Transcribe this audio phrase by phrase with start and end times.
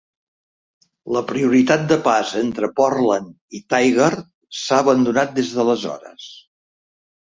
[1.17, 4.27] La prioritat de pas entre Portland i Tigard
[4.65, 6.31] s'ha abandonat des d'aleshores.